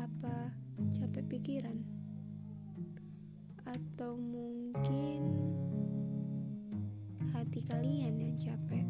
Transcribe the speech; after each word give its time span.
apa 0.00 0.50
capek 0.90 1.24
pikiran? 1.30 1.78
Atau 3.66 4.18
mungkin 4.18 5.22
hati 7.34 7.60
kalian 7.62 8.18
yang 8.18 8.34
capek? 8.34 8.86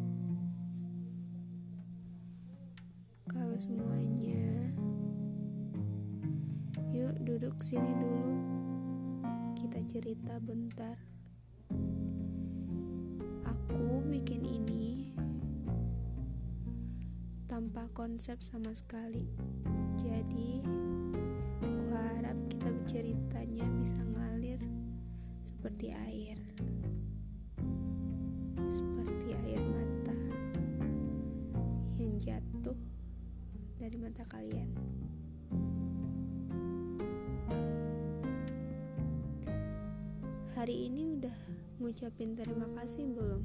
Kalau 3.28 3.56
semuanya 3.60 4.72
yuk 6.94 7.18
duduk 7.26 7.58
sini 7.60 7.90
dulu. 7.98 8.34
Kita 9.58 9.80
cerita 9.90 10.38
bentar. 10.38 10.96
Aku 13.42 14.06
bikin 14.06 14.46
ini 14.46 15.10
tanpa 17.50 17.86
konsep 17.94 18.42
sama 18.42 18.74
sekali 18.74 19.30
jadi 19.98 20.50
aku 21.62 21.84
harap 21.94 22.38
kita 22.50 22.68
berceritanya 22.70 23.66
bisa 23.78 24.00
ngalir 24.14 24.60
seperti 25.46 25.94
air 25.94 26.38
seperti 28.66 29.28
air 29.46 29.62
mata 29.62 30.16
yang 31.98 32.18
jatuh 32.18 32.78
dari 33.78 33.96
mata 34.00 34.26
kalian 34.26 34.70
hari 40.64 40.88
ini 40.88 41.20
udah 41.20 41.36
ngucapin 41.76 42.32
terima 42.32 42.64
kasih 42.80 43.04
belum? 43.12 43.44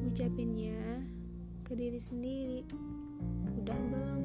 Ngucapinnya 0.00 0.55
ke 1.66 1.74
diri 1.74 1.98
sendiri 1.98 2.62
udah 3.58 3.74
belum? 3.90 4.22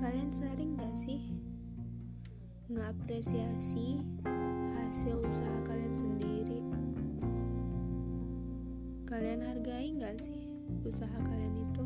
Kalian 0.00 0.32
sering 0.32 0.72
gak 0.80 0.96
sih 0.96 1.28
ngapresiasi 2.72 4.00
hasil 4.80 5.20
usaha 5.20 5.56
kalian 5.68 5.92
sendiri? 5.92 6.64
Kalian 9.04 9.44
hargai 9.44 9.92
gak 10.00 10.16
sih 10.16 10.48
usaha 10.88 11.20
kalian 11.20 11.52
itu? 11.52 11.84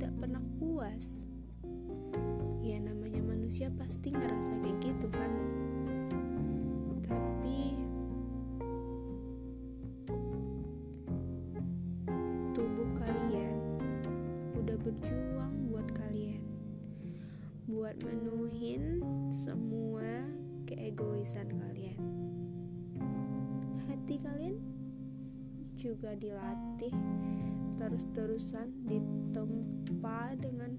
tidak 0.00 0.16
pernah 0.16 0.40
puas 0.56 1.28
ya 2.64 2.80
namanya 2.80 3.20
manusia 3.20 3.68
pasti 3.76 4.08
ngerasa 4.08 4.48
kayak 4.64 4.80
gitu 4.80 5.12
kan 5.12 5.28
tapi 7.10 7.74
tubuh 12.54 12.90
kalian 12.94 13.58
udah 14.54 14.76
berjuang 14.78 15.54
buat 15.66 15.88
kalian 15.90 16.42
buat 17.66 17.98
menuhin 18.02 19.02
semua 19.30 20.26
keegoisan 20.66 21.50
kalian. 21.54 21.98
Hati 23.86 24.18
kalian 24.22 24.58
juga 25.78 26.14
dilatih 26.14 26.94
terus-terusan 27.78 28.86
ditempa 28.86 30.34
dengan 30.38 30.78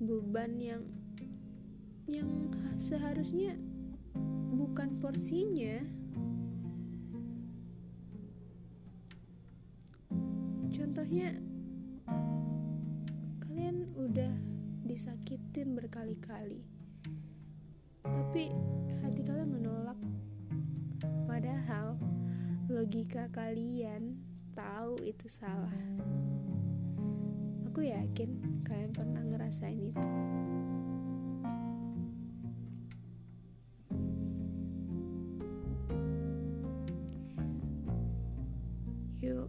beban 0.00 0.56
yang 0.60 0.82
yang 2.04 2.28
seharusnya 2.76 3.56
bukan 4.74 4.98
porsinya. 4.98 5.78
Contohnya 10.74 11.30
kalian 13.38 13.86
udah 13.94 14.34
disakitin 14.82 15.78
berkali-kali. 15.78 16.66
Tapi 18.02 18.50
hati 18.98 19.22
kalian 19.22 19.54
menolak. 19.54 19.94
Padahal 21.30 21.94
logika 22.66 23.30
kalian 23.30 24.18
tahu 24.58 24.98
itu 25.06 25.30
salah. 25.30 25.70
Aku 27.70 27.78
yakin 27.78 28.42
kalian 28.66 28.90
pernah 28.90 29.22
ngerasain 29.22 29.94
itu. 29.94 30.10
Yuk, 39.24 39.48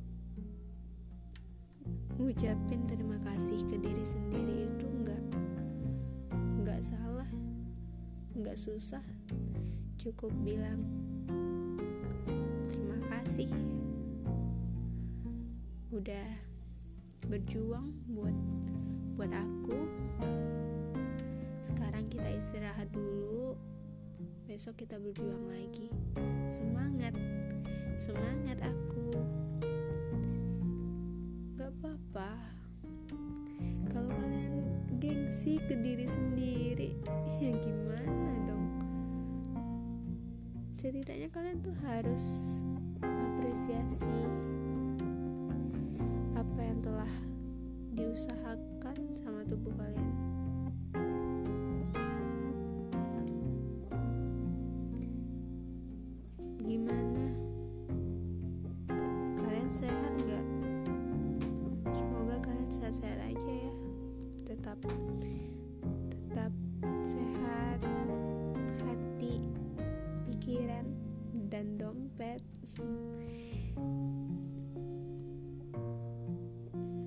ngucapin 2.16 2.88
terima 2.88 3.20
kasih 3.20 3.60
ke 3.68 3.76
diri 3.76 4.08
sendiri 4.08 4.72
itu 4.72 4.88
enggak 4.88 5.20
enggak 6.32 6.80
salah, 6.80 7.28
enggak 8.40 8.56
susah. 8.56 9.04
Cukup 10.00 10.32
bilang 10.48 10.80
terima 12.72 13.04
kasih. 13.20 13.52
Udah 15.92 16.30
berjuang 17.28 17.92
buat 18.16 18.38
buat 19.20 19.32
aku. 19.36 19.80
Sekarang 21.68 22.08
kita 22.08 22.32
istirahat 22.32 22.88
dulu. 22.96 23.60
Besok 24.48 24.88
kita 24.88 24.96
berjuang 25.04 25.52
lagi. 25.52 25.92
Semangat 26.48 27.12
semangat 28.00 28.64
aku 28.64 29.45
apa-apa 31.86 32.34
kalau 33.94 34.10
kalian 34.10 34.66
gengsi 34.98 35.62
ke 35.70 35.78
diri 35.78 36.10
sendiri 36.10 36.98
ya 37.38 37.54
gimana 37.62 38.34
dong 38.50 38.66
setidaknya 40.82 41.30
kalian 41.30 41.62
tuh 41.62 41.78
harus 41.86 42.26
apresiasi 43.06 44.10
apa 46.34 46.60
yang 46.66 46.82
telah 46.82 47.14
diusahakan 47.94 48.98
sama 49.16 49.46
tubuh 49.46 49.72
kalian. 49.78 50.14
Sehat-sehat 62.76 63.20
aja 63.24 63.52
ya. 63.56 63.74
Tetap 64.44 64.80
tetap 66.12 66.52
sehat 67.08 67.80
hati, 68.84 69.40
pikiran, 70.28 70.84
dan 71.48 71.80
dompet. 71.80 72.44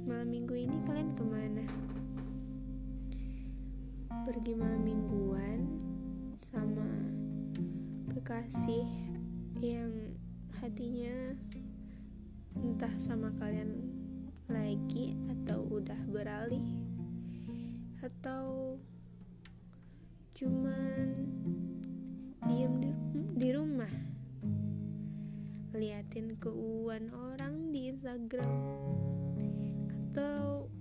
malam 0.09 0.33
minggu 0.33 0.57
ini 0.57 0.81
kalian 0.89 1.12
ke 1.12 1.25
mana? 1.28 1.67
Pergi 4.25 4.53
malam 4.57 4.81
mingguan 4.81 5.69
sama 6.49 6.89
kekasih 8.16 8.89
yang 9.60 10.16
hatinya 10.65 11.37
entah 12.57 12.92
sama 12.97 13.28
kalian 13.37 13.88
lagi 14.48 15.12
atau 15.28 15.60
udah 15.68 16.00
beralih? 16.09 16.65
Atau 18.00 18.80
cuman 20.33 21.28
diem 22.48 22.74
di, 22.80 22.91
di 23.36 23.48
rumah? 23.53 23.92
Liatin 25.77 26.41
keuan 26.41 27.12
orang 27.12 27.77
di 27.77 27.92
Instagram. 27.92 28.48
Atau 29.92 30.72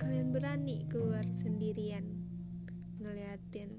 kalian 0.00 0.32
berani 0.32 0.88
keluar 0.88 1.28
sendirian? 1.36 2.08
Ngeliatin 2.96 3.76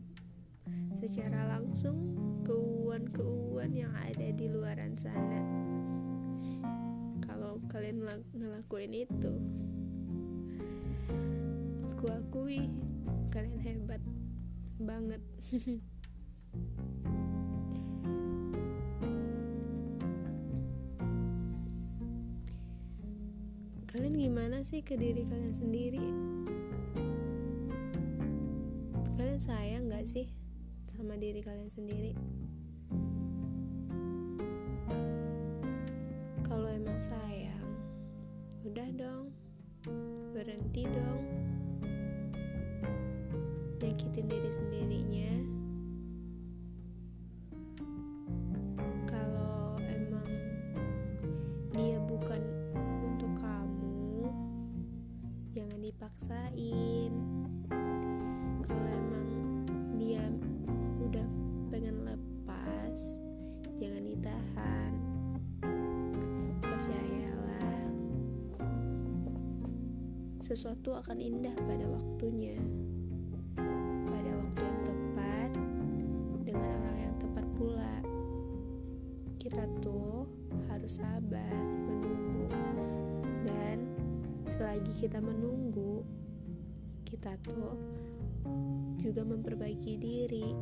secara 0.93 1.57
langsung 1.57 2.13
keuan-keuan 2.45 3.73
yang 3.73 3.93
ada 3.97 4.29
di 4.29 4.45
luaran 4.45 4.93
sana 4.93 5.41
kalian 7.69 8.03
ngelakuin 8.33 8.93
itu. 8.95 9.33
Aku 11.93 12.05
akui 12.09 12.67
kalian 13.29 13.59
hebat 13.63 14.01
banget. 14.81 15.21
Kalian 23.93 24.17
gimana 24.17 24.65
sih 24.65 24.81
ke 24.81 24.97
diri 24.97 25.21
kalian 25.21 25.53
sendiri? 25.53 26.01
Kalian 29.13 29.37
sayang 29.37 29.85
gak 29.85 30.09
sih 30.09 30.33
sama 30.89 31.13
diri 31.13 31.45
kalian 31.45 31.69
sendiri? 31.69 32.17
Kalau 36.41 36.73
emang 36.73 36.97
sayang 36.97 37.52
udah 38.63 38.89
dong. 38.95 39.27
Berhenti 40.31 40.87
dong. 40.87 41.23
Nyakitin 43.83 44.25
diri 44.31 44.49
sendirinya. 44.55 45.33
Kalau 49.03 49.75
emang 49.83 50.31
dia 51.75 51.99
bukan 52.07 52.39
untuk 53.03 53.35
kamu 53.35 54.31
jangan 55.51 55.79
dipaksain. 55.83 57.11
Kalau 58.63 58.87
emang 58.87 59.27
dia 59.99 60.23
udah 61.03 61.27
pengen 61.67 62.07
lepas 62.07 62.99
jangan 63.75 64.07
ditahan. 64.07 64.91
Percayalah 66.63 67.22
sesuatu 70.53 70.93
akan 70.93 71.17
indah 71.17 71.57
pada 71.65 71.89
waktunya. 71.89 72.53
Pada 74.05 74.31
waktu 74.37 74.61
yang 74.61 74.81
tepat 74.85 75.49
dengan 76.45 76.69
orang 76.77 76.99
yang 77.09 77.15
tepat 77.17 77.45
pula. 77.57 77.95
Kita 79.41 79.65
tuh 79.81 80.29
harus 80.69 81.01
sabar 81.01 81.57
menunggu. 81.57 82.53
Dan 83.41 83.77
selagi 84.45 84.93
kita 84.93 85.17
menunggu 85.17 86.05
kita 87.01 87.33
tuh 87.41 87.73
juga 89.01 89.25
memperbaiki 89.25 89.97
diri 89.97 90.53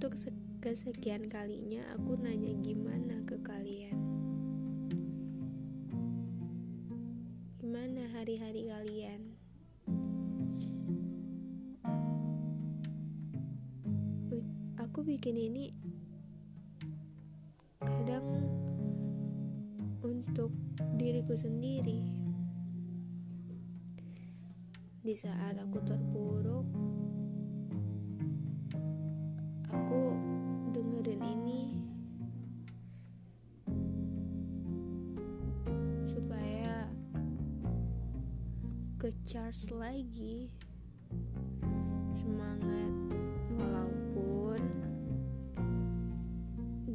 untuk 0.00 0.16
kesekian 0.64 1.28
kalinya 1.28 1.84
aku 1.92 2.16
nanya 2.16 2.56
gimana 2.64 3.20
ke 3.28 3.36
kalian? 3.44 4.00
Gimana 7.60 8.08
hari-hari 8.16 8.64
kalian? 8.64 9.36
Aku 14.80 15.04
bikin 15.04 15.36
ini 15.36 15.68
kadang 17.84 18.24
untuk 20.00 20.56
diriku 20.96 21.36
sendiri. 21.36 22.00
Di 25.04 25.12
saat 25.12 25.60
aku 25.60 25.76
terpuruk 25.84 26.89
dengerin 31.00 31.24
ini. 31.24 31.64
Supaya 36.04 36.92
ke 39.00 39.08
charge 39.24 39.72
lagi. 39.72 40.52
Semangat. 42.12 42.92
Walaupun 43.56 44.60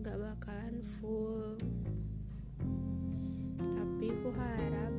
gak 0.06 0.22
bakalan 0.22 0.86
full. 1.02 1.58
Tapi 3.58 4.08
ku 4.22 4.30
harap 4.38 4.94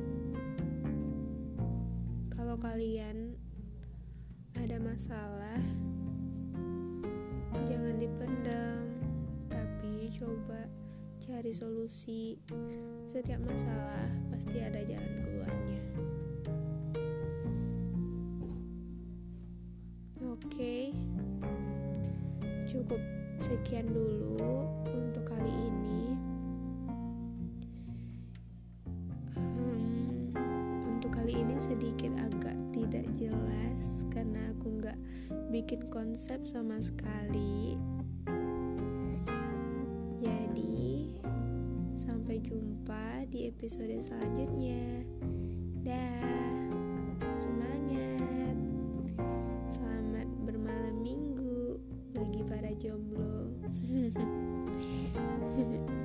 kalau 2.27 2.59
kalian 2.59 3.39
ada 4.51 4.75
masalah 4.83 5.63
jangan 7.67 7.95
dipendam 8.03 8.86
coba 10.11 10.67
cari 11.19 11.51
solusi. 11.51 12.39
Setiap 13.11 13.41
masalah 13.43 14.07
pasti 14.31 14.57
ada 14.61 14.81
jalan 14.83 15.13
keluarnya. 15.25 15.81
Oke 20.27 20.93
cukup 22.67 22.99
sekian 23.39 23.87
dulu 23.87 24.67
untuk 24.91 25.23
kali 25.23 25.49
ini. 25.49 26.03
Untuk 30.83 31.11
kali 31.15 31.41
ini 31.41 31.55
sedikit 31.55 32.11
agak 32.19 32.57
tidak 32.75 33.07
jelas 33.15 34.03
karena 34.11 34.51
aku 34.51 34.83
nggak 34.83 34.99
bikin 35.49 35.87
konsep 35.87 36.43
sama 36.43 36.83
sekali 36.83 37.79
episode 43.47 43.95
selanjutnya. 44.03 45.07
Dah. 45.87 46.67
Semangat. 47.31 48.57
Selamat 49.71 50.27
bermalam 50.43 50.99
minggu 50.99 51.79
bagi 52.11 52.43
para 52.43 52.75
jomblo 52.75 53.55